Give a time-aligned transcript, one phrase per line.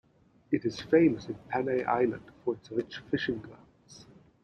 [0.49, 4.07] It is famous in Panay island for its rich fishing grounds.